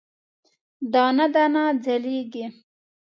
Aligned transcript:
دانه، 0.93 1.25
دانه 1.33 1.63
ځلیږې 1.83 2.45